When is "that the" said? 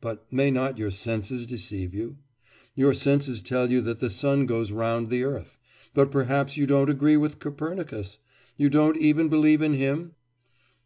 3.82-4.08